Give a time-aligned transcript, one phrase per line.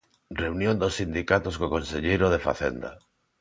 [0.41, 2.91] Reunión dos sindicatos co conselleiro de Facenda.